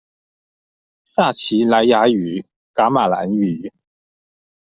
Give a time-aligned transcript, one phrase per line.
[1.03, 3.71] 撒奇萊雅語、噶瑪蘭語